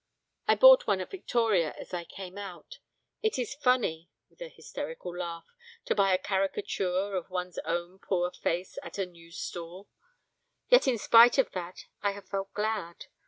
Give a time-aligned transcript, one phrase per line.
[0.47, 2.79] I bought one at Victoria as I came out;
[3.21, 5.45] it is funny (with an hysterical laugh)
[5.85, 9.89] to buy a caricature of one's own poor face at a news stall.
[10.69, 13.05] Yet in spite of that I have felt glad.